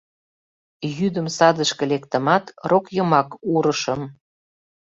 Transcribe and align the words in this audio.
Йӱдым 0.97 1.27
садышке 1.37 1.83
лектымат, 1.91 2.45
рок 2.69 2.85
йымак 2.95 3.29
урышым. 3.53 4.01